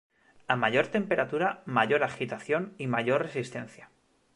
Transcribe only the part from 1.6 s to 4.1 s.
mayor agitación, y mayor resistencia.